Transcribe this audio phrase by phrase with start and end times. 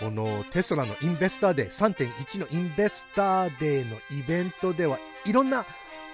[0.00, 5.64] このテスラの Investor Day 3.1の Investor Day のイベントではいろんな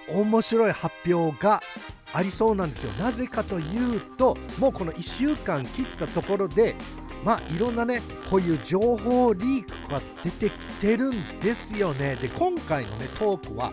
[0.08, 1.62] 面白い発表が
[2.12, 2.92] ありそうなんですよ。
[2.92, 6.76] なぜかというともうこの1週間切ったところで
[7.24, 12.16] まあいろんなねこういう情報リークが出てきてるんですよね。
[12.16, 13.70] で今回のねトークは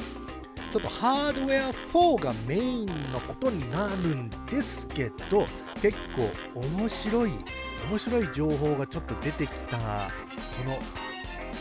[0.71, 5.45] ちょっとハードウェア4がメインのことになるんですけど
[5.81, 7.31] 結構面白い
[7.89, 9.77] 面白い情報がちょっと出てきた。
[9.77, 9.83] こ
[10.65, 10.77] の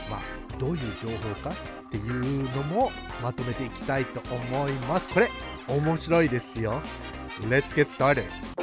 [0.09, 5.09] まあどういう情報かっていうのもまとめていきたいと思います。
[5.09, 5.29] これ
[5.67, 6.81] 面白いですよ。
[7.48, 8.59] Let's get started.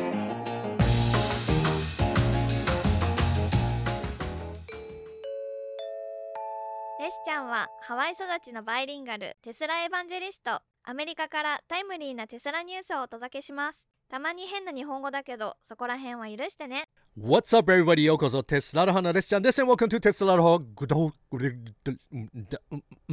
[7.81, 10.61] ハワイ育ちのバイリンガルテスラエヴァンジェリスト。
[10.83, 13.85] アメリカからタイムリーなテスラニュースをお届けします。
[14.09, 16.89] たまに変な日本語だけどそこら辺は許してね。
[17.17, 18.03] What's up everybody?
[18.03, 19.27] ようこそテスラの花です。
[19.27, 19.61] ちゃんです。
[19.61, 21.39] And welcome to テスラの花グドグ
[21.83, 21.91] ド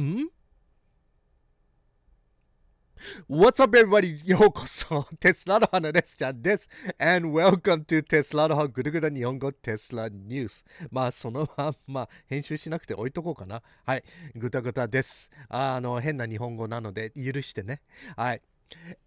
[0.01, 0.29] ん
[3.29, 4.21] What's up everybody?
[4.25, 6.15] ようこそテスラの花です。
[6.15, 13.61] ちゃんです and welcome to テスラの花グルグダ日本語テスラニュースまあそのまんま編集しなくて置いとこうかな。
[13.85, 14.03] はい。
[14.35, 15.29] グタグタです。
[15.49, 17.81] あの変な日本語なので許してね。
[18.15, 18.41] はい。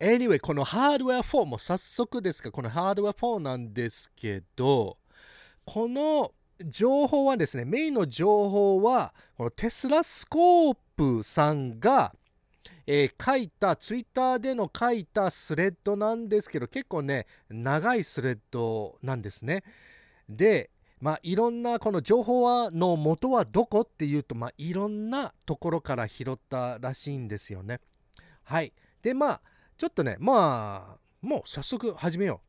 [0.01, 4.99] Anyway このハードウェア4も早速ですがこのハードウェア4なんですけど
[5.65, 6.33] この
[6.65, 12.15] 情報はですねメインの情報はこのテスラスコープさんが
[12.91, 19.63] えー、書いたツイッターでの書いたスレッドなんですけど結構ね長いスレッドなんですね。
[20.27, 27.81] でまあいろんなこの情報はの元はどこっていうとまあいろんなところから拾ったらしいんですよね。
[28.43, 28.73] はい。
[29.03, 29.41] でまあ
[29.77, 32.48] ちょっとねまあもう早速始めよう。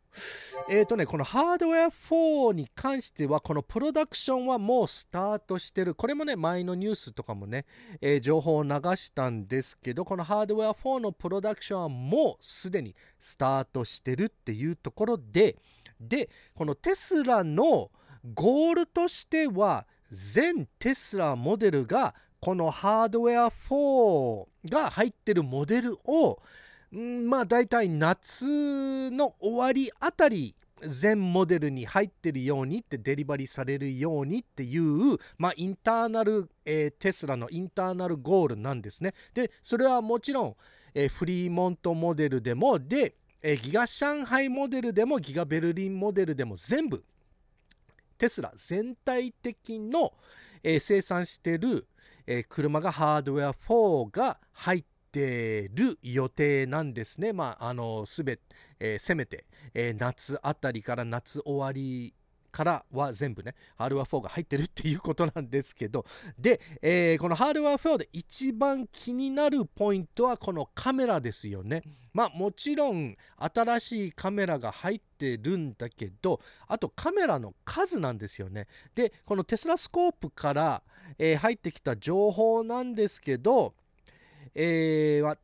[0.69, 5.95] えっ、ー、とね、このハードウェア4に関しては、このプロダクションはもうスタートしてる。
[5.95, 7.65] これもね、前のニュースとかもね、
[8.01, 15.57] えー、情報を流したんですけど、このハードウェア4のプロダクションはもうすでにスタートしてるっていうところで、
[15.99, 17.91] で、このテスラの
[18.33, 26.39] ゴールとしては、全テスラモデルが、このハードウェア4が入ってるモデルを、
[26.91, 39.13] まあ大体夏の終わりあたり全モデルに入ってるようにってデリバリーされるようにっていう、まあ、インターナル、えー、テスラのインターナルゴールなんですね。
[39.33, 40.55] でそれはもちろん、
[40.93, 47.03] えー、フリーモントモデルでもで、えー、ギガ上海モデルでもギガベルリンモデルでも全部
[48.17, 50.13] テスラ全体的の、
[50.61, 51.87] え、生産してる、
[52.27, 57.33] え、車がハードウェア4が入っててる予定なんですね。
[57.33, 58.39] まあ、あの、すべ、
[58.79, 62.13] えー、せめて、えー、夏あたりから夏終わり
[62.51, 66.05] からは全部ね、ハードウェア4が入ってるっていうことなんですけど、
[66.37, 71.83] で、えー、このハードウェア4で一番気になるポイントはこのカメラですよね。
[72.13, 78.67] まあもちろん新しいカメラが入ってるんだけど、あとカメラの数なんですよね。
[78.95, 80.83] で、このテスラスコープから、
[81.17, 83.75] えー、入ってきた情報なんですけど、
[84.55, 85.37] えー、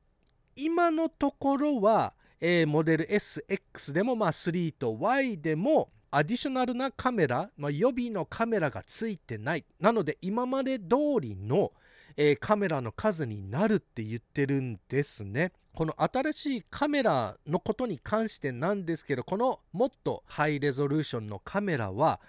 [0.56, 9.66] 今のところは、えー、モデル SX でも、まあ、3と Y でもアディショナルなカメラ、まあ、予備のカメラがついてない。
[9.80, 11.74] なので今まで通りの、
[12.16, 15.52] えー、カメラの数になるって言ってるんですね。
[15.74, 22.22] この新しいカメラのことに関してなんですけどこのもっとハイレゾリューションのカメラは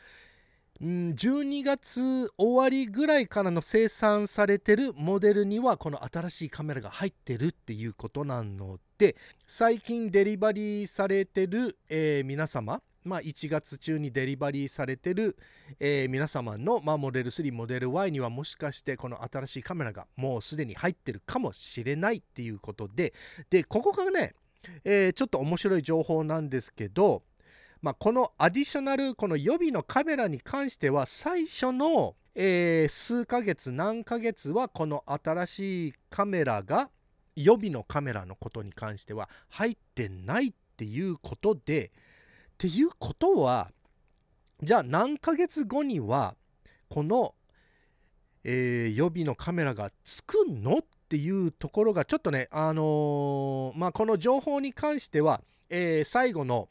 [0.85, 9.17] ん12月終わりぐらいからの生産されてるモデルにはこの新しいカメラが入ってるっていうことなので
[9.47, 15.37] 最近デリバリーされてる、えー、皆様まあ、1月中にデリバリーされてる、
[15.79, 23.15] えー、皆様の、まあ、モデル3、モデル Y にはもしかしてこの新しいカメラがもうすでに入ってるかもしれないっていうことで、
[23.49, 24.35] で、ここがね、
[24.85, 27.23] えー、ちょっと面白い情報なんですけど、
[27.83, 36.91] まあ、このアディショナルこの予備のカメラに関しては最初の、えー、数ヶ月何ヶ月はこの新しいカメラが
[37.37, 41.93] 予備のカメラのことに関しては入ってないっていうことで
[42.55, 43.71] っていうことは
[44.63, 46.35] じゃあ何ヶ月後には
[46.89, 47.35] この、
[48.43, 56.71] えー、予備のカメラがつくのっていうところがちょっとねあのー、まあこの情報に関しては、えー、最後の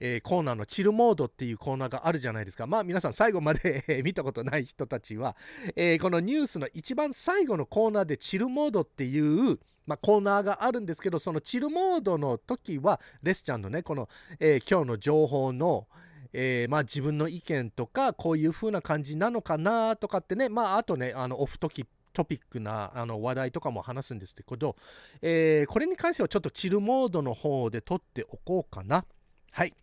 [0.00, 2.66] えー、コーナーのチルモードっていうコーナーがあるじゃないですか。
[2.66, 5.36] まあ皆さん最後まで 見たことない人たちは、
[5.74, 14.08] えー、このニュースの一番最後のコーナーでチルモードっていう、まあ、コーナーがあるんですけど、そのチルモードの時は、レスちゃんのね、この、
[14.40, 15.86] えー、今日の情報の、
[16.32, 24.74] えー、まあ自分の意見とかこういう風な感じなのかなとかってねまああとねあのオフトキトピックなあの話題とかも話すんですけど、
[25.20, 29.04] え、これに関してはちょっとチルモードの方で撮っておこうかな。
[29.50, 29.74] はい。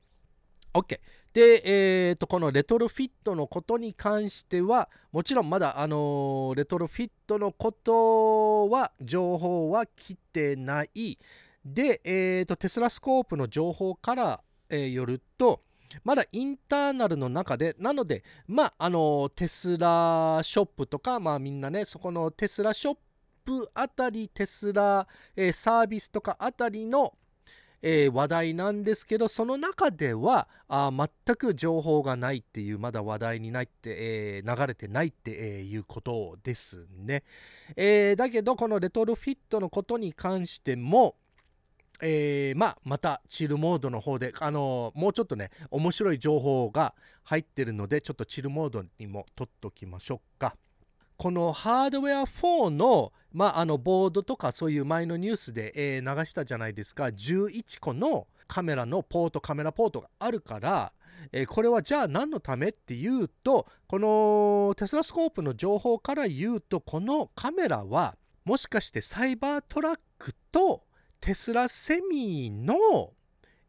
[0.74, 1.00] OK。
[1.34, 11.18] で、えーと、このレトロフィットのことに関しては、もちろんまだ、あのー、レトロフィットのことは、情報は来てない。
[11.66, 15.62] で、えーと、テスラスコープの情報から、えー、よると、
[16.04, 22.98] まだインターナルの中で、なので、まあ、あの、テスラショップとか、まあみんなね、そこのテスラショッ
[23.46, 27.14] プあたり、テスラ、えー、サービスとかあたりの、
[27.86, 37.24] えー、話題なんですけど、その中ではあ全く情報がないっていう、まだ話題にないって、えー、流れてないって、えー、いうことですね。
[37.76, 41.16] えだけど、このレトロフィットのことに関しても、
[42.02, 50.56] えー、まあ、またチルモードの方で、あのー、もうちょっとね、面白い情報が入ってるので、ちょっとチルモードにも取っときましょうか。
[51.24, 57.06] このハードウェア4の,、まあ、あのボードとかそういう前のニュースで、えー、流したじゃないですか。
[57.06, 60.92] 11個のカメラのポートカメラポートがあるから、
[61.32, 70.84] えー、これはじゃあ何のためっていうとこのテスラスコープの情報から言うとこのカメラはもしかしてサイバートラックと
[71.22, 73.14] テスラセミの、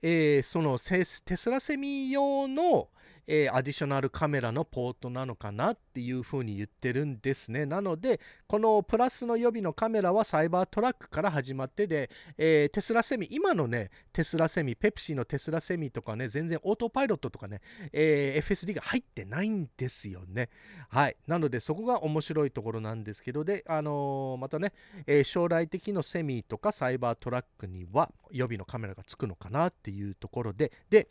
[0.02, 2.88] えー、そのテスラセミ用の
[3.26, 7.66] えー、アディショナルカメラのポートなのかなっていうふうに言ってるんですね。
[7.66, 17.60] なので、このプラスの予備のカメラはサイバートラックから始まってで、えー、テスラセミ、今のね、テスラセミ、ペプシーのテスラセミとかね、全然オートパイロットとかね、
[17.92, 20.48] えー、FSD が入ってないんですよね。
[20.88, 21.16] はい。
[21.26, 24.72] なので、そこが面白いところなんですけど、で、あのー、またね、
[25.06, 31.08] えー、将来的のセミとかサイバートラックには予備のカメラがつくのかなっていうところで、で、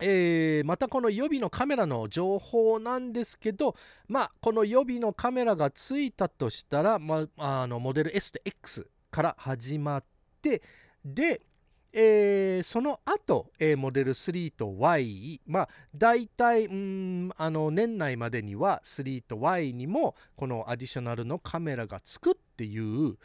[0.00, 3.74] えー、またこの予備のカメラの情報なんですけど、
[4.06, 10.04] まあ、この予備のカメラがついたとしたら、まあ、あのモデル S と X から始まっ
[10.40, 10.62] て
[11.04, 11.40] で、
[11.92, 23.16] えー、その後、えー、モデル3と Y、まあ、大体うんあの年内までには3と Y にもこのアディショナルのカメラがつくっていう、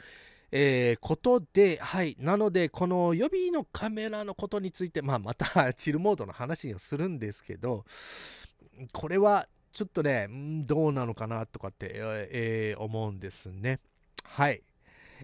[0.56, 2.16] えー、ことで、はい。
[2.20, 7.86] なので、この予備のカメラのことについて、まあ、また チルモードの話をするんですけど、
[8.92, 13.80] これはちょっとね、どうなのかなとかって、えー、思うんですね。
[14.24, 14.62] はい。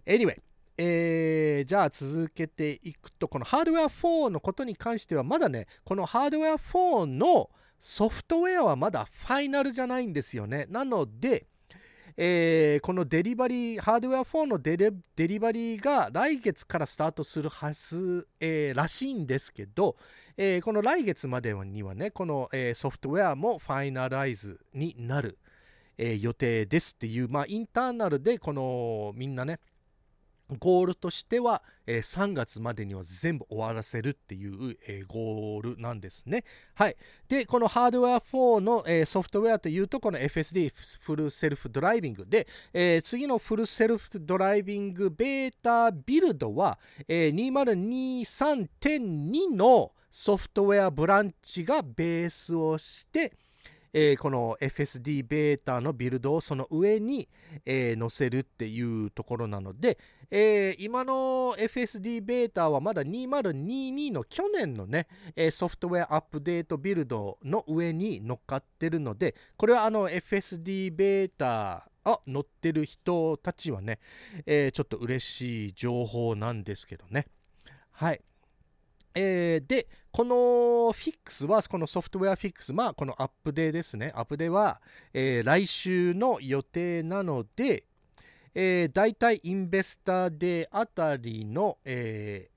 [0.07, 0.41] Anyway、
[0.79, 10.65] えー、じゃあ続けていくと、このハードウェア4のことに関しては、まだね、このハードウェア4のソフトウェアはまだファイナルじゃないんですよね。
[10.71, 11.45] なので、
[12.21, 14.75] えー、このデリバリー、ハードウェア4のデ
[15.25, 19.95] リバリーが来月からスタートするはず、えー、らしいんですけど、
[20.35, 25.37] えー、この来月までにはね、この、えソフトウェアもファイナライズになる、
[25.97, 29.61] え予定ですっていう、まあ、インターナルでこのみんなね、
[30.57, 36.43] ゴールとしては、え、3月までには全部終わらせるっていう、え、ゴールなんですね。
[36.73, 36.95] はい。
[37.27, 53.33] で、このハードウェア4の、え、ソフトウェアというと、この FSD フルセルフドライビングで、え次のフルセルフドライビングベータビルドは、え2023.2のソフトウェアブランチがベースをして、
[53.93, 57.27] えー、この FSD ベータのビルドをその上に、
[57.65, 59.97] えー、載せるっていうところなので、
[60.31, 73.99] えー、今の FSD ベータはまだ2022の去年のね、えソフトウェアアップデートビルドの上に乗っかってるので、これはあの FSD ベータあ乗ってる人たちはね、
[74.45, 77.25] えちょっと嬉しい情報なんですけどね。
[77.91, 78.21] はい。
[79.15, 84.11] えー、で、このフィックスは、この software fix、まあ、この update ですね。
[84.15, 84.81] update は、
[85.13, 87.83] えー、来週の予定なので、
[88.55, 92.49] えー、大体 Investor Day あたりの、え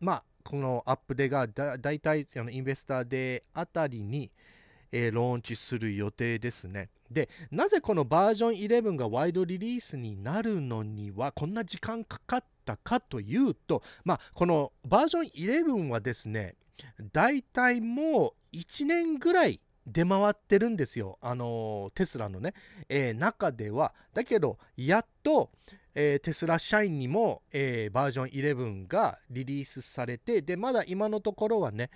[0.00, 4.30] ー、まあ、この update がだ大体あの Investor Day あたりに、
[4.90, 6.88] えー、ローンチする予定ですね。
[7.10, 15.24] で、なぜこのバージョン11が wide release になるのにはこんな時間かかったかというと、まあ、このバージョン
[15.64, 16.56] 11はですね、
[17.12, 21.18] 大体もう1年ぐらい出回ってるんですよ。
[21.22, 22.54] あのテスラのね、
[22.88, 23.94] えー、中では。
[24.12, 25.50] だけど、やっと、
[25.94, 31.90] えー、テスラ社員にも、えー、バージョン11がリリースされて、で、まだ今のところはね、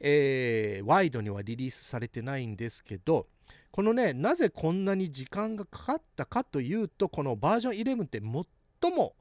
[0.00, 3.26] えワイドにはリリースされてないんですけど、
[3.70, 8.20] このね、なぜこんなに時間がかかったかというと、このバージョン11って
[8.80, 9.14] 最も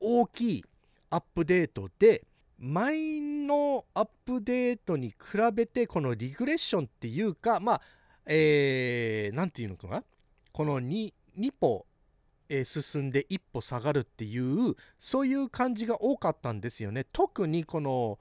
[0.00, 0.64] 大きい
[1.10, 2.24] アップデートで、
[2.58, 5.16] 前のアップデートに比
[5.52, 7.80] べてこのリグレッションっていうかまあ
[8.24, 10.02] えー、なんていうのかな？
[10.52, 11.84] この 2, 2歩、
[12.48, 17.04] えー、進んで1歩下がるっていうそういう感じが多かったんですよね。
[17.12, 18.18] 特にこの、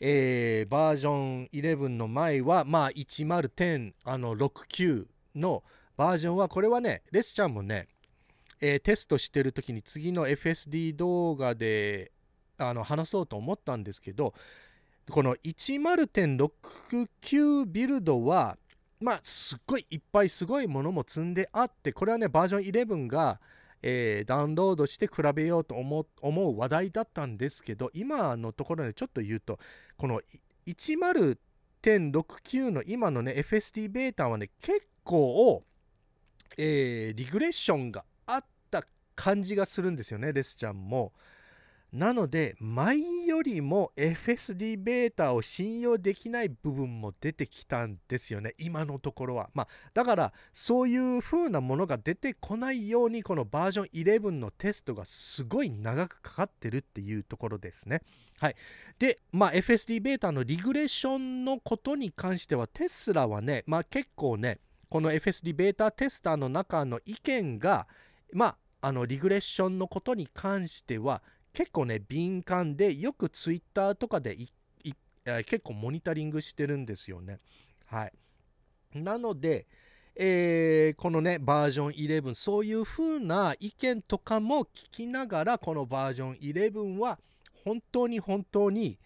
[0.00, 5.62] えー、バージョン11の前はまあ10、あの、6の
[6.00, 7.86] バージョンはこれはねレスちゃんもね、
[8.58, 12.10] えー、テストしてる時に次の FSD 動画で
[12.56, 14.32] あの話そうと思ったんですけど
[15.10, 18.56] この10.69ビルドは
[18.98, 23.38] まあすっごいいっぱいすごいものも積んであってこれはねバージョン11が、
[23.82, 29.58] えー、ダウンロードして比べようと思う話題だったんですけど今のところでちょっと言うと
[29.96, 30.20] この
[30.66, 35.64] 10.69の今のね FSD ベータはね結構、
[36.58, 38.84] えー、リグレッションがあった
[39.14, 41.12] 感じがするんですよねレスちゃんも。
[41.92, 48.54] なので前よりも FSD ベータを信用できない部分も出てきたんですよね。
[48.58, 58.02] 今のところは、まあ、だからそういう風なものが出てこないようにこのバージョン11のテストがすごい長くかかってるっていうところですね。
[58.38, 58.56] はい。
[58.98, 67.86] で、まあ、FSD ベータのリグレッションのことに関してはテスラはね、まあ、結構ねこの FSD ベータテスターの中の意見が
[68.32, 74.36] まああのリグレッションのことに関しては結構ね敏感でよくツイッターとかで
[75.24, 77.38] 結構モニタリングしてるんですよね。
[77.86, 78.12] はい、
[78.94, 79.66] なので、
[80.14, 87.18] えー、このねバージョン11そういう風な意見とかも聞きながらこのバージョン11は
[87.64, 88.98] 本当に本当に、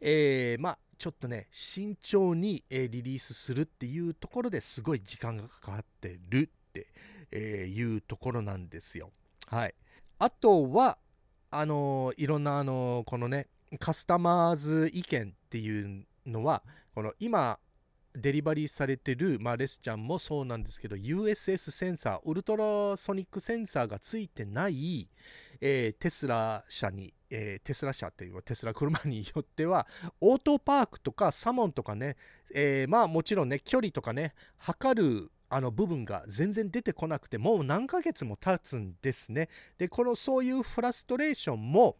[0.00, 6.86] えー、まあちょっとね慎重に、え、リリースするっていうところですごい時間がかかってるって、
[7.32, 9.10] えいうところなんですよ。
[9.48, 9.74] はい、
[10.20, 10.98] あとは
[11.52, 13.46] あのいろんなあのこのね
[13.78, 16.62] カスタマーズ意見っていうのは
[16.94, 17.58] この今
[18.14, 25.08] デリバリーされてる、まあ、レスちゃんもそうなんですけど USS センサーウルトラソニックセンサーがついてない、
[25.60, 29.86] えー、テスラ社に、えー、テスラ社っていうテスラ車によっては
[30.20, 32.16] オートパークとかサモンとかね、
[32.54, 39.50] えー、まあもちろんね距離とかね測るあの部分が全然出てこなくてもう何ヶ月も経つんですね。
[39.76, 41.96] でこのそういうフラストレーションも、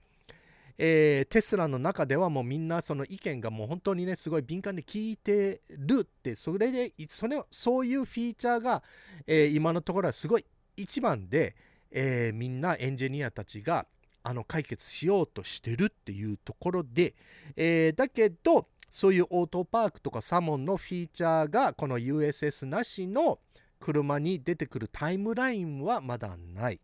[0.78, 8.82] えー、テスラの中ではもうみんなその意見がもう本当にねすごい敏感で聞いてるってそれでそれそういうフィーチャーが、
[9.26, 10.46] えー、今のところはすごい
[10.78, 11.54] 一番で、
[11.90, 13.84] えー、みんなエンジニアたちが
[14.22, 17.14] あの解決しようとしてるっていうところで、
[17.56, 23.38] えだけどそういうオートパークとかサモンのフィーチャーがこの USS なしの
[23.80, 26.78] 車に出てくるタイムラインはまだない。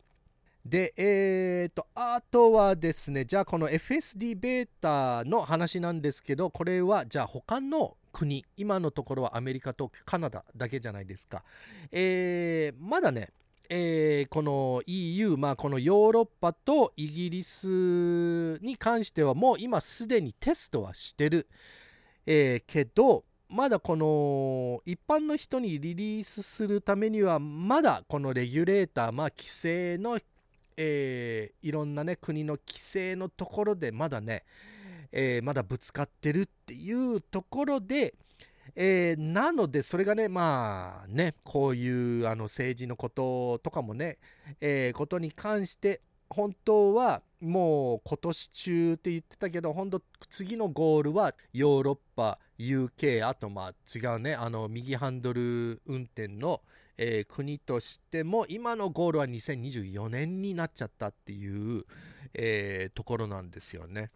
[0.65, 11.45] で、えーと、あとはですね、じゃあこの FSD ベータの話なんですけど、これはじゃあ他の国、今のところはアメリカとカナダだけじゃないですか。
[11.93, 13.29] えー、まだね、
[13.69, 21.49] えー、この EU、まあ、このヨーロッパとイギリスに関してはもう今すでにテストはしてる。
[22.31, 30.19] えー、けどまだこの一般の人にリリースするためにはまだこのレギュレーターまあ規制の、
[30.77, 34.45] えー、いろんなね国の規制のところでまだね、
[35.11, 38.13] えー、まだぶつかってるっていうところで、
[38.77, 44.19] えー、なのでそれがねまあねこういうあの政治のこととかもね、
[44.61, 56.61] えー、ことに関して本当はもう今年中って言ってたけど本当次のゴールはヨーロッパ UK あとまあ違うねあの右ハンドル運転の、
[56.97, 61.85] えー、国としても今のゴールは2024年になっちゃったっていう、
[62.35, 64.11] えー、ところなんですよね。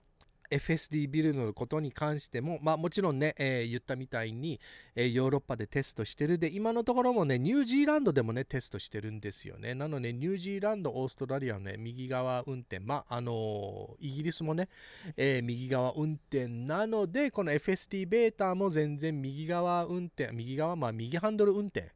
[0.52, 4.60] FSD ビルのことに関しても、まあ、もちろんね、えー、言ったみたいに、
[4.94, 6.38] えー、ヨーロッパでテストしてる。
[6.38, 9.74] で今のところもねニュージーランドでもねテストしてるんですよね。
[9.74, 14.68] なのでニュージーランドオーストラリアのね右側運転まああのー、イギリスもね、
[15.16, 16.46] え右側運転。
[16.48, 21.92] なのでこの FSD ベータも全然右側運転右側まあ右ハンドル運転、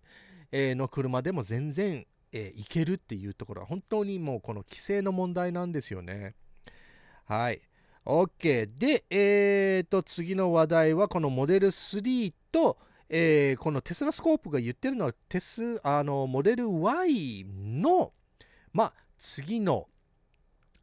[0.50, 6.34] えの車でも全然、えいけるっていうところは本当にもうこの規制の問題なんですよね。
[7.26, 7.60] はい。
[8.06, 8.70] OK。
[8.78, 18.12] で、えーと、次の話題はこのモデル3と、えー、このテスラスコープが言ってるのはテスあのモデル Y の、
[18.72, 19.88] まあ、次の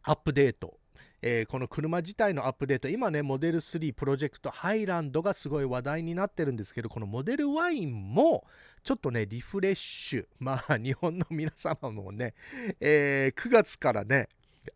[0.03, 0.77] アップデート、
[1.21, 2.89] えー、この車自体のアップデート。
[2.89, 8.45] 今ねモデル3プロジェクトハイランドがすごい話題になってるんですけどこのモデル Y も
[8.83, 10.25] ちょっとねリフレッシュ。
[10.39, 12.33] まあ日本の皆様もね、
[12.81, 14.27] えー、9月からね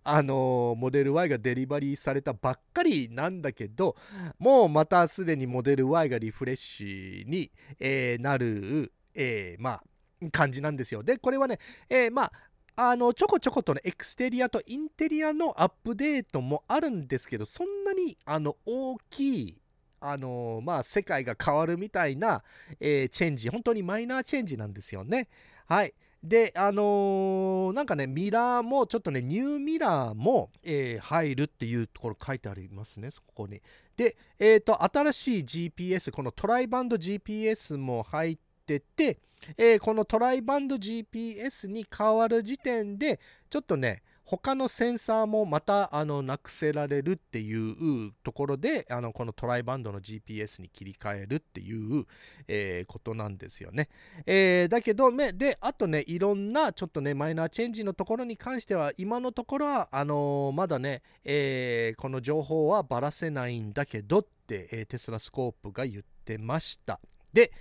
[0.03, 3.95] あのモデル Y がデリバリーされたばっかりなんだけど
[4.39, 9.83] もうまたすでにモデル Y がリフレッシュに、えー、なる、えー、まあ
[10.31, 11.03] 感じなんですよ。
[11.03, 12.31] でこれはね、えー、まあ
[12.79, 19.57] あのちょこちょことねエクステリアとインテリアのアップデートもあるんですけどそんなにあの大きい
[19.99, 22.43] あのまあ世界が変わるみたいな、
[22.79, 25.27] えー、チェンジ本当にマイナーチェンジなんですよね。
[25.65, 25.93] はい。
[26.27, 33.61] であのー、なんかねミラーもちょっとねニューミラーも、えー、入るっていうところ書いてありますねそこに。
[33.95, 39.19] でえっ、ー、と新しい GPS このトライバンド GPS も入ってて
[39.57, 43.19] え、このトライバンド GPS に変わる時点で
[43.49, 52.05] ちょっとね他のセンサーもまたあのなくせられるっていうところであのこのトライバンドの GPS に切り替えるっていう、
[52.49, 53.87] えー、ことなんですよね。
[54.25, 66.99] えー、だけどであとねいろんなちょっとねマイナーチェンジのところに関しては今のところはあのー、まだね、えこの情報はばらせないんだけどって、えテスラスコープが言ってました。
[67.31, 67.51] で、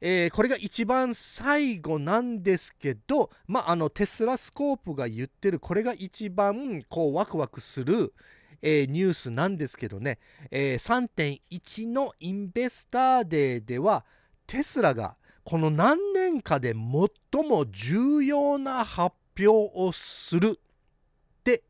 [0.00, 8.14] えー、これが一番最後なんですけど、まあ、あのテスラスコープが言ってるこれが一番こうワクワクする、
[8.62, 10.18] えー、ニュースなんですけどね、
[10.50, 14.04] えー、3.1のインベスターデーでは
[14.46, 21.62] テスラがこの何年かで最も重要な発表をするって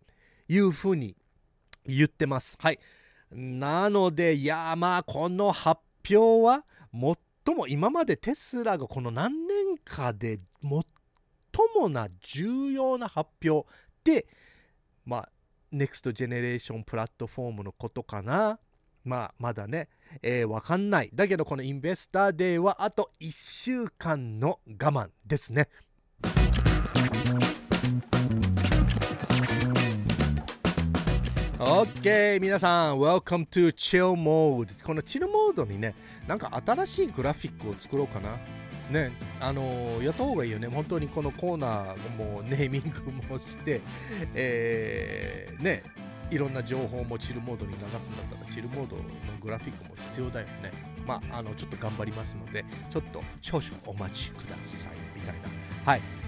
[0.48, 1.16] いうふうに
[1.86, 2.56] 言ってます。
[2.58, 2.78] はい。
[3.30, 10.70] なので、いやまあこの発表は最とも今までテスラがこの何年かで最
[11.76, 13.68] もな重要な発表
[14.04, 14.26] で、
[15.04, 15.28] まあ、
[15.72, 18.58] next generation platform のことかな。
[19.04, 19.88] まあ、まだね、
[20.22, 21.10] えー、わかんない。
[21.14, 25.68] だけど、この Investor Day はあと1週間の我慢ですね。
[31.60, 35.94] OK 皆さん Welcome to Chill Mode この Chill Mode にね
[36.26, 38.30] なんか新しいグラフィックを作ろうかな。
[38.90, 40.68] ねあのー、やった方がいいよね。
[40.68, 43.82] 本当にこのコーナーもネーミングもして
[44.34, 45.82] えー、ね
[46.30, 49.02] いろんな情報もチルモードに流すんだったらチルモードの
[49.42, 50.72] グラフィックも必要だよね。
[51.06, 55.92] まああのちょっと頑張りますのでちょっと少々お待ちくださいみたいな。
[55.92, 56.19] はい。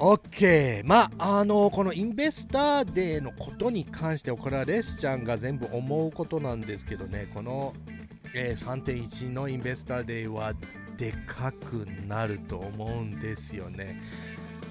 [0.00, 7.28] OK まああのこのインベスターデーのことに関してはこれはレスちゃんが全部思うことなんですけどね。
[7.34, 7.74] この、
[8.34, 10.54] えー、3.1のインベスターデーは
[10.96, 14.00] でかくなると思うんですよね。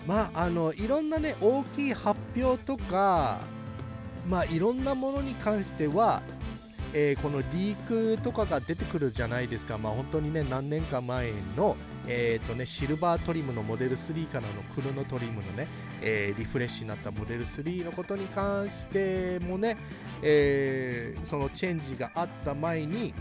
[0.08, 3.38] まああのいろんなね大きい発表とか
[4.28, 6.24] まあいろんなものに関しては
[6.94, 7.76] えー、このリー
[8.16, 11.76] クとかが出てくるじゃないですか、まあ、本当にね何年か前の、
[12.12, 15.68] えーとね、シルバートリムのモデル3からのクロノトリムのね、
[16.02, 19.78] えー、リフレッシュになったモデル3のことに関してもね、
[20.24, 23.14] えー、そのチェンジがあった前に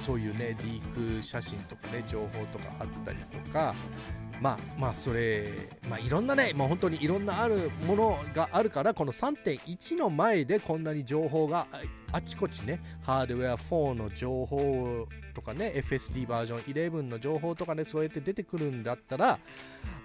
[0.00, 3.74] そういうねリーク写真とかね情報とかあったりとか
[4.40, 5.48] まあまあそれ、
[5.88, 11.66] まあ、いろんなね、まあ、本当にいろんなあるものがあるからこの3.1の前でこんなに情報が
[12.12, 19.38] あちこちねハードウェア4の情報とかね FSD バージョン11の情報とかねそうやって出てくるんだったら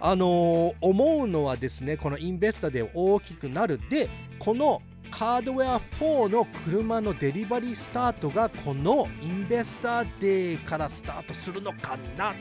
[0.00, 3.80] あのー、思うのはですねこのインベスタで大きくなる。
[3.88, 12.34] でこのハードウェア4の車の delivery start がこの Investor Day からスタートするのかなっ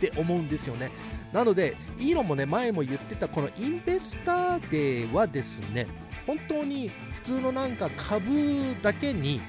[0.00, 0.90] て思うんですよね。
[1.32, 5.86] なのでイーロンもね前も言ってたこの Investor Day はですね
[6.26, 9.40] 本当に普通のなんか株だけに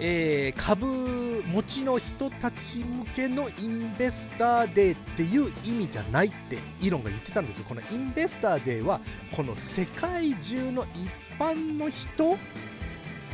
[0.00, 7.64] えー、株持ちの人たち向けの Investor Day っていう意味じゃないってイーロンが言ってたんですよ。
[7.68, 9.00] この Investor Day は
[9.36, 11.08] この世界中の一
[11.38, 12.36] 般の人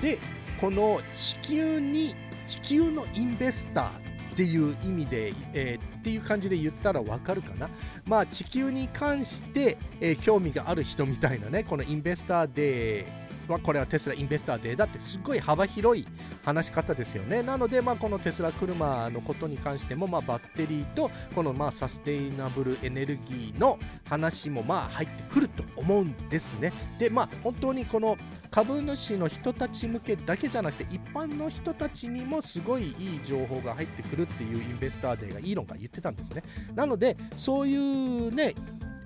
[0.02, 0.18] で
[0.60, 2.14] この地球に
[2.46, 4.09] 地球のインベスター
[4.40, 7.68] っていう意味で、えー、っていう感じで言ったらわかるかな。
[8.06, 16.06] まあ地球に関して、えー、興味がある人みたいなね、このインベスターデーはこれはテスラインベスターデーだってすっごい幅広い
[16.44, 17.42] 話し方ですよね。
[17.42, 26.72] なので、まあ、このテスラ車のことに関しても、まあ、バッテリーとこのまあサステイナブルエネルギーの話もまあ入ってくると思うんですね。
[26.98, 28.16] でまあ本当にこの
[28.50, 36.42] 株主の人たち向けだけじゃなくて一般の人たちにもすごいいい情報が入ってくるっていうインベスターデーがイーロンが言ってたんですね。
[36.74, 38.54] なのでそういうね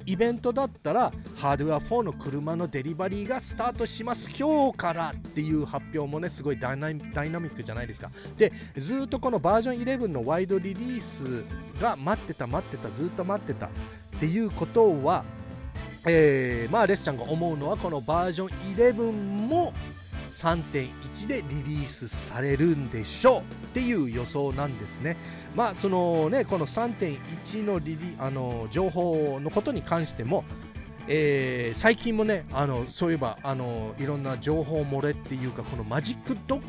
[0.07, 4.31] イベントだったらハードウェア4の車のデリバリーがスタートします。
[4.31, 8.11] 今日からっていう発表もねすごいダイナミックじゃないですか。
[8.37, 11.45] でずっとこのバージョン11のワイドリリース
[11.81, 13.69] が待ってた待ってたずっと待ってたっ
[14.21, 15.25] ていうことは
[16.07, 19.73] えー、まあレスちゃんが思うのはこのバージョン11も
[20.35, 25.16] 3.1でリリースされるんでしょうっていう予想なんですね。
[25.55, 30.44] まあそのねこの3.1のリリあの情報のことに関しても、
[31.07, 36.64] えー、最近もねあのそういえばあのいろんな情報漏れっていうかこのマジックドッグ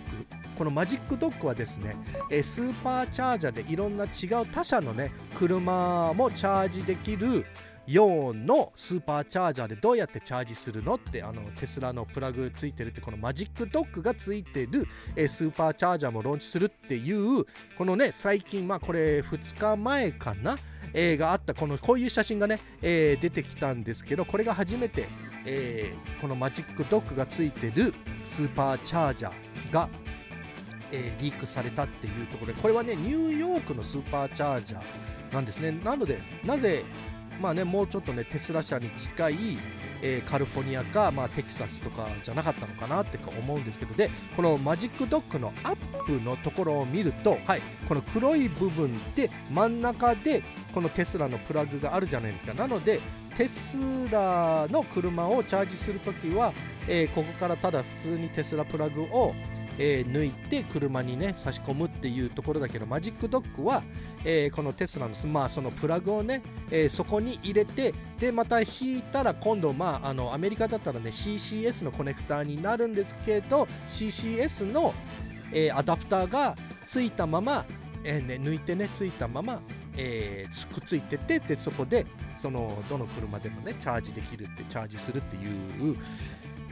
[0.55, 1.95] このマジックドッグはですね、
[2.31, 7.45] えー、スーパーチャージャーでいろんな違う他社のね車もチャージできる
[7.87, 17.45] 4のスーパーチャージャーでどうやってチャージするのってあのテスラのプラグついてるってこのマジックドッグがついてる、え、スーパーチャージャーもローンチするっていう
[17.77, 20.57] このね最近まあこれ2日前かな
[20.97, 25.07] えー、があったこのこういう写真がね、えー、出てきたんですけどこれが初めて、
[25.45, 27.93] えー、このマジックドッグがついてる
[28.25, 29.89] スーパーチャージャーが、
[30.93, 35.71] えリークされたっていうところでこれはねニューヨークのスーパーチャージャーなんですね。
[35.83, 36.85] なのでなぜ
[37.41, 39.35] まあね、もうちょっとね、テスラ社に近い、
[40.01, 50.43] えー、カリフォルニアか、まあ、テキサスとかじゃなかったのかなって思うんですけど、で、このマジックドッグのアップのところを見ると、はい、この黒い部分で真ん中で
[50.73, 52.53] このテスラのプラグがあるじゃないですか。
[52.53, 52.99] なので、
[53.37, 53.77] テス
[54.09, 56.53] ラの車をチャージするときは、
[56.87, 59.35] えー、ここからただ普通にテスラプラグを
[59.77, 63.83] えー、抜いて車にね差し込むっていうところだけどマジックドッグは、
[64.23, 74.93] えー、このテスラの,、まあ、そのプラグをね、えー、そこに入れてでまた引いたら今度、まあ、あのアメリカだったらね CCS のコネクターになるんですけど CCS の、
[75.53, 77.65] えアダプターがついたまま、
[78.03, 79.59] えね、抜いてねついたまま
[79.97, 82.05] えー、くっついててでそこで
[82.37, 85.39] そのどの車でもねチャージできるってチャージするってい
[85.91, 85.97] う、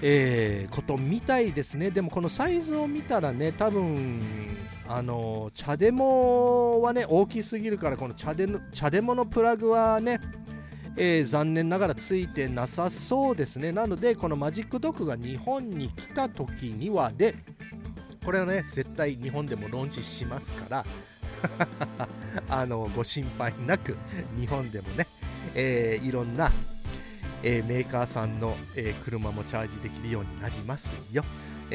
[0.05, 1.89] えー、ことみたいですね。
[1.89, 4.19] でもこのサイズを見たらね、多分
[4.85, 10.19] あの茶デモはね大きすぎるからこの茶デ茶デモのプラグはね、
[10.97, 13.71] えー、残念ながらついてなさそうですね。
[13.71, 17.35] なのでこのマジックドッグが日本に来た時にはで
[18.25, 20.85] これはね絶対日本でもローンチしますから
[22.49, 23.95] あのご心配なく
[24.37, 25.07] 日本でもね、
[25.55, 26.51] えー、いろんな
[27.43, 31.23] えー、メーカーさんの、えー、車もチャージできるようになりますよ。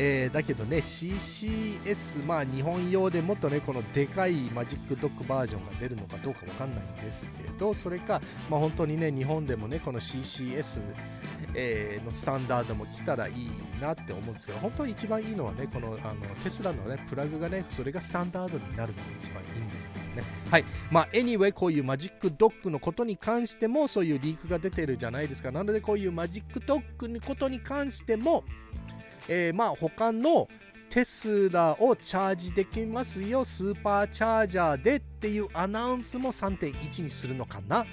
[0.00, 10.81] えー、だけどね、CCS、まあ日本用でもっとね、このでかいマジックドックバージョンが出るのかどうかわかんないんですけど、それか、まあ本当にね、日本でもね、この CCS、
[11.54, 13.50] えー、のスタンダードも来たらいい
[13.81, 20.26] なって思うんですけど、本当に一番いいのはね、このあのテスラのね、プラグがね、それがスタンダードになるのが一番いいんですね。
[20.50, 20.64] はい。
[20.90, 25.50] まあ、anyway、こういうマジックドッグのことに関しても、そういうリークが出てるじゃないですか。
[25.50, 28.44] なので、こういうマジックドッグのことに関しても、
[29.28, 30.48] えー、まあ、他の
[30.90, 37.87] テスラをチャージできますよ、スーパーチャージャーでっていうアナウンスも3.1にするのかなっ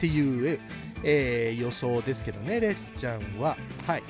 [0.00, 0.60] ていう、
[1.02, 3.56] えー、予想ですけどね、レスちゃんは。
[3.86, 4.02] はい。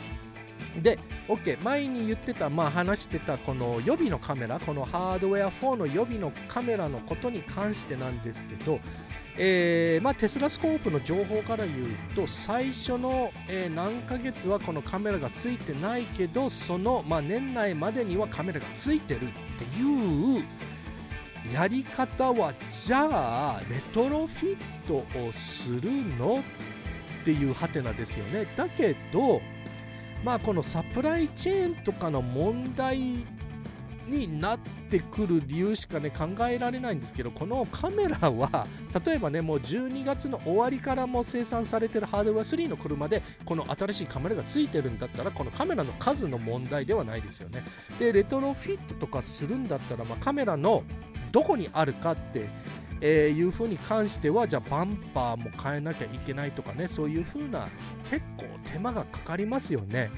[0.83, 8.81] で、OK、前に言ってた、まあ話してたこの予備のカメラ、このハードウェア4の予備のカメラのことに関してなんですけど、
[9.39, 19.29] えー、まあ、テスラスコープの情報から言うと最初の、えー、何ヶ月はこのカメラがついてないけどその、まあ、年内までにはカメラがついてるって
[19.79, 20.43] いう
[21.53, 22.55] やり方は
[22.87, 24.59] じゃあレトロフィッ
[24.89, 24.97] ト
[25.29, 26.43] をするの？
[27.23, 28.47] っていうハテナですよね。
[28.57, 29.43] だけど
[30.25, 33.25] まあこのサプライチェーンとかの問題
[34.09, 38.67] になってくる理由しかね考えられないんですけどこのカメラは
[39.05, 47.65] 例えばねもう12月の終わりからも生産されてるハードウェア3の車でこの新しいカメラがついてるんだったらこのカメラの数の問題ではないですよね。
[47.99, 50.85] でレトロフィットとかするんだったら、まあ、カメラの
[51.33, 52.49] どこにあるかって
[53.01, 57.69] えー、いう風に関してはじゃあバンパーも変えなきゃいけないとかねそういう風な
[58.11, 60.11] 結構手間がかかりますよね。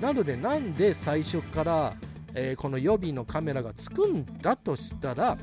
[0.00, 1.94] なのでなんで最初から
[2.34, 5.38] えー、この予備のカメラがつくんだとしたら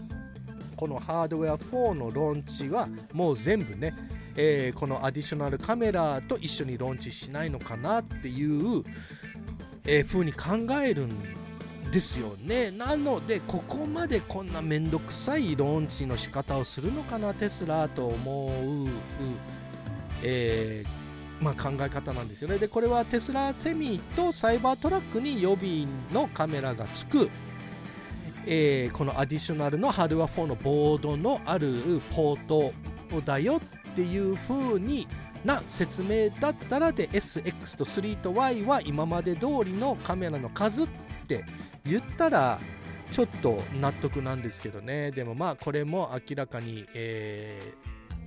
[0.76, 3.94] このハードウェア4のローンチはもう全部ね、
[4.36, 8.84] えー、このアディショナルカメラと一緒にローンチしないのかなっていう、
[9.86, 11.10] えー、風に考えるん
[11.92, 12.72] ですよね。
[12.72, 18.90] なのでここまでこんなめんどくさいローンチの仕方をするのかなテスラと思う、
[20.24, 22.58] えーまあ、考え方なんですよね。
[22.60, 27.30] でこれはテスラセミとサイバートラックに予備のカメラがつく、
[28.46, 32.74] えー、このアディショナルのハードウェア4のボードのあるポート
[33.22, 33.60] だよ
[33.92, 35.08] っていう風に
[35.44, 40.88] な説明だったらで SX と3と Y は今まで通りのカメラの数っ
[41.28, 41.44] て
[41.86, 42.60] 言ったら
[43.12, 45.12] ちょっと納得なんですけどね。
[45.12, 47.62] でもまあこれも明らかに、え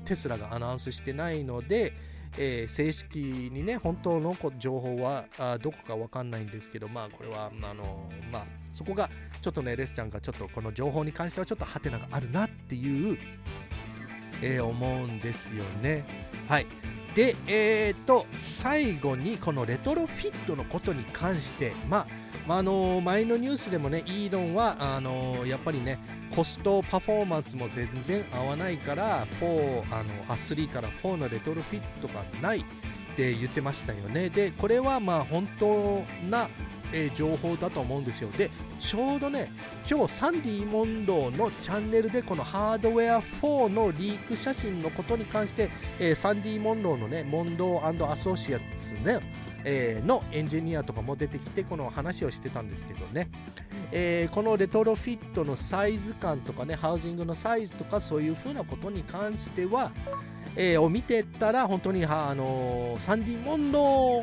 [0.05, 1.93] ー、テスラがアナウンスしてないので
[2.37, 9.09] えー、正式にね本当の情報はあどこか分かんないんですけどまあこれはあのまあそこが
[9.41, 13.19] ちょっとねレスちゃんがちょっとこの情報に関してはちょっとハテナがあるなっていう、
[14.43, 16.05] えー、思うんですよね。
[16.49, 16.67] はい。
[17.15, 22.07] でえーと最後にこのレトロフィットのことに関してまあ
[22.47, 25.99] まあ、あの前のニュースでもね、イーロンはあのやっぱりね、
[26.35, 32.65] コストパフォーマンスも全然合わないから、4あのあ3から4のレトロフィットがないっ
[33.17, 34.29] て言ってましたよね。
[34.29, 36.49] で、これはまあ本当な、
[36.93, 38.31] えー、情報だと思うんですよ。
[38.37, 39.51] で、ちょうどね、
[39.89, 49.21] 今日サンディ・モンドのチャンネルでこのハードウェア4のリーク写真のことに関して、えー、サンディ・モンドのね、モンドアソシアツね、
[49.65, 53.29] えー、のエンジニアとかも出てきてこの話をしてたんですけどね、
[53.93, 59.91] えー、このレトロフィットのサイズ感とかねハウジングのサイズとかそういうふうなことに関しては、
[60.57, 64.23] えー、を見てたら本当にあのサンディモンド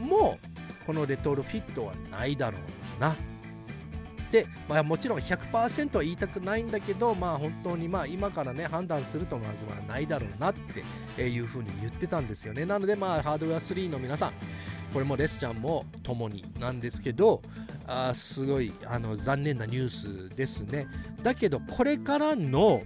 [0.00, 0.38] も
[0.86, 2.58] このレトロフィットはないだろ
[2.98, 3.16] うな、
[4.68, 10.54] まあ、もちろん100%は言いたくないんだけど、まあ、本当にまあ今からね判断するとまずはないだろうなっ
[11.14, 12.64] ていうふうに言ってたんですよね。
[12.64, 14.32] なのでまあハードウェア3の皆さん
[14.92, 17.42] これもレスちゃんも共になんですけど
[17.86, 19.88] あすごいあの残念なニュー
[20.30, 20.86] スですね。
[21.22, 22.82] だけどこれからの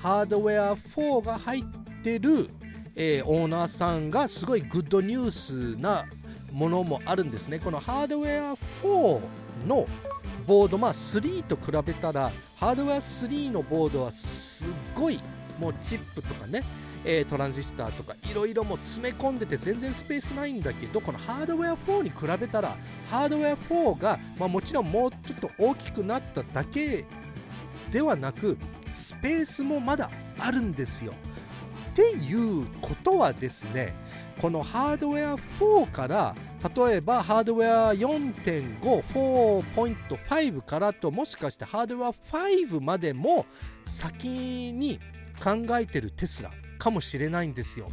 [0.00, 1.64] ハードウェア4が入っ
[2.02, 2.50] てる、
[2.94, 6.04] えー、オーナーさんがすごいグッドニュースな
[6.52, 7.58] ものもあるんですね。
[7.58, 9.20] このハードウェア4
[9.66, 9.86] の
[10.46, 15.20] ボードまあ3と比べたらハードウェア3のボードはすごい
[15.58, 16.62] もうチップとかね
[17.06, 22.76] え、トランジスタとかいろいろも詰め込んでて全然スペースないんだけどこのハードウェア4に比べたら
[23.10, 27.04] ハードウェア4が、まあ、もちろんもうちょっと大きくなっただけ
[27.92, 28.56] ではなく
[28.94, 31.12] スペースもまだあるんですよ。
[31.92, 33.94] っていうことはですね
[34.40, 43.44] このハードウェア4から例えばハードウェア4.54.5からともしかしてハードウェア5までも
[43.84, 44.98] 先に
[45.42, 47.90] 考えてるテスラかもしれないんですよ。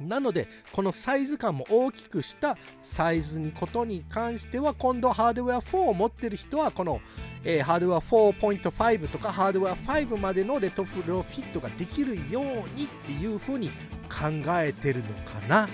[0.00, 7.00] なのでこのサイズ感も大きくしたサイズにことに関しては今度ハードウェア4を持ってる人はこの、
[7.44, 12.44] えー、ハードウェア4.5とかハードウェア5までのレトフロフィットができるよう
[12.76, 13.68] にっていう風に
[14.10, 15.68] 考えてるのかな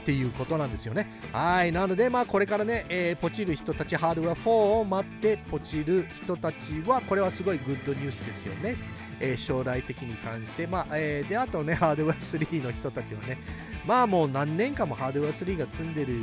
[0.00, 1.06] っていうことなんですよね。
[1.32, 1.72] はい。
[1.72, 8.76] なので、まあ、これからね、えー、ポチる人たち、ハードウェア4を待ってポチる人たちは、これはすごいグッドニュースですよね。
[9.20, 13.38] えー、将来的に関して、まあえー、であとね、ハードウェア3の人たちはね、
[13.86, 16.14] まあもう何年間もハードウェア3が積んでる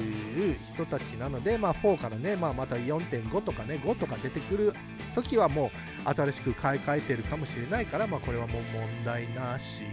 [0.74, 4.74] 人たちなので、まあ4からね、まあ、また4.5とかね、5とか出てくる
[5.16, 5.72] 時はも
[6.06, 9.86] う新しく買い替えてるかもしれないから、まあこれはもう問題なし、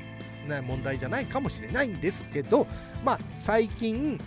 [0.44, 2.66] ね、問題じゃないかもしれないんですけど、
[3.04, 4.18] まあ最近、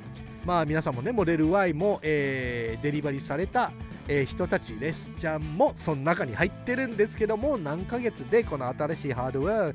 [0.45, 3.71] まあ皆さんもね、モデル Y も、えー、デリバリーされた、
[4.07, 9.73] えー、人たちレスちゃんもその中に入ってるんですけども何ヶ月でこの新しいハードウェア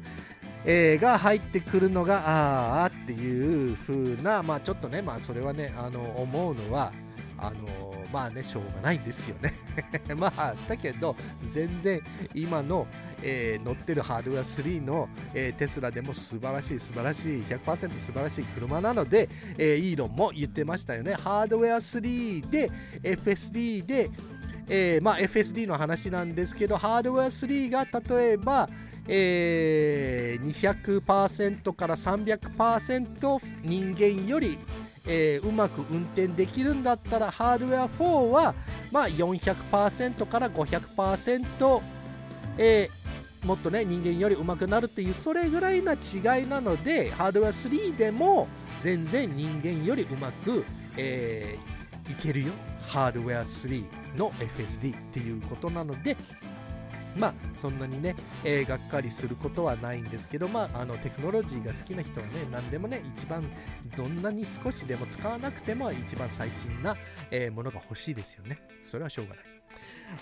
[0.64, 6.92] えー、が入ってくるのがああっていう風なまあちょっとねまあそれはねあの思うのは
[7.36, 9.54] あのまあねしょうがないんですよね。
[10.16, 11.16] まあだけど
[11.52, 12.02] 全然
[12.34, 12.86] 今の、
[13.22, 21.14] えー、乗ってるハードウェア3の、えー、テスラでも素晴らしい素晴らしい100%素晴らしい車なので、えー、イーロンも言ってましたよね。
[21.14, 22.70] ハードウェア3で
[23.02, 24.10] FSD で
[24.68, 27.84] えーまあ、FSD の話なんですけどハードウェア3が
[28.16, 28.68] 例えば、
[29.08, 34.58] えー、200%から300%人間より
[35.06, 38.54] えー、うまく運転できるんだったらハードウェア4は、
[38.90, 41.80] まあ、400%から500%、
[42.58, 48.48] えー、もっとね人間よりうまくなるっていうそれぐらいな違いなのでハードウェア3でも
[48.80, 50.64] 全然人間よりうまく、
[50.96, 52.52] えー、いけるよ。
[52.86, 53.84] ハードウェア3
[54.18, 56.16] の FSD っていうことなので
[57.16, 63.44] まあそんなにね、えー、がっかりすることはないんですけど、まあ、あのテクノロジーが好きな人はね何でもね一番
[63.96, 66.96] どんなに少しでも使わなくても一番最新な、
[67.30, 68.58] えー、ものが欲しいですよね。
[68.84, 69.44] それはしょうがない。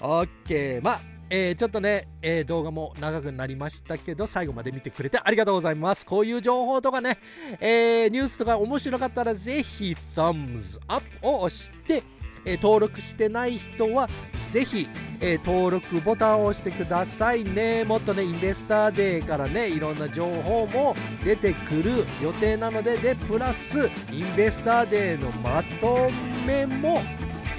[0.00, 1.00] OK まあ
[1.32, 6.04] えー、ちょっとね、えー、動画も長くなりましたけど、最後まで見てくれてありがとうございます。
[6.04, 7.18] こういう情報とかね、
[7.60, 12.02] えー、ニュースとか面白かったら、ぜひ、Thumbs Up を押して、
[12.44, 14.08] え、登録してない人は
[14.52, 14.88] ぜひ、
[15.20, 26.10] え、登録ボタンを押してくださいねもっとねインベスターデーからねいろんな情報も出てくる予定なのででプラスインベスターデーのまと
[26.46, 27.02] めも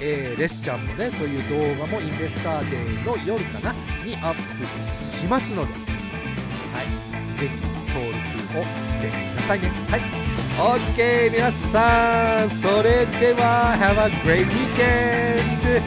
[0.04, 3.72] えー、レスちゃんもねそういう動画もインベスターデーの夜かな
[4.04, 9.68] にアップしますので、はい、ぜひ登録をしてくださいね。
[9.88, 15.82] はい OK 皆さんそれでは Have a great weekend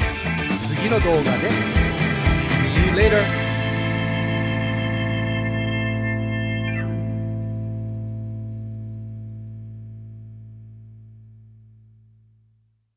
[0.67, 1.49] 次の動画で
[2.73, 3.44] See you later